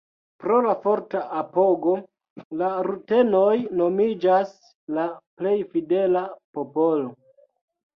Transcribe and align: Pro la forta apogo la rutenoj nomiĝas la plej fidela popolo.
Pro 0.43 0.61
la 0.67 0.71
forta 0.85 1.21
apogo 1.41 1.93
la 2.63 2.71
rutenoj 2.89 3.53
nomiĝas 3.85 4.59
la 4.99 5.09
plej 5.39 5.57
fidela 5.73 6.29
popolo. 6.59 7.19